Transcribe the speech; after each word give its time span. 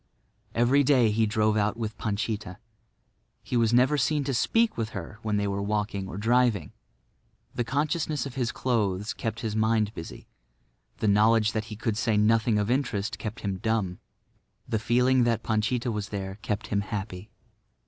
Every 0.55 0.83
day 0.83 1.11
he 1.11 1.27
drove 1.27 1.55
out 1.55 1.77
with 1.77 1.95
Panchita. 1.99 2.57
He 3.43 3.55
was 3.55 3.71
never 3.71 3.99
seen 3.99 4.23
to 4.23 4.33
speak 4.33 4.73
to 4.73 4.85
her 4.85 5.19
when 5.21 5.37
they 5.37 5.47
were 5.47 5.61
walking 5.61 6.07
or 6.07 6.17
driving. 6.17 6.71
The 7.53 7.63
consciousness 7.63 8.25
of 8.25 8.33
his 8.33 8.51
clothes 8.51 9.13
kept 9.13 9.41
his 9.41 9.55
mind 9.55 9.93
busy; 9.93 10.25
the 10.97 11.07
knowledge 11.07 11.51
that 11.51 11.65
he 11.65 11.75
could 11.75 11.97
say 11.97 12.17
nothing 12.17 12.57
of 12.57 12.71
interest 12.71 13.19
kept 13.19 13.41
him 13.41 13.57
dumb; 13.59 13.99
the 14.67 14.79
feeling 14.79 15.23
that 15.25 15.43
Panchita 15.43 15.91
was 15.91 16.09
there 16.09 16.39
kept 16.41 16.67
him 16.69 16.81
happy. 16.81 17.29